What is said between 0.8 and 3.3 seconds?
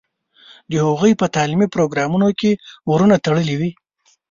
هغوی په تعلیمي پروګرامونو کې ورونه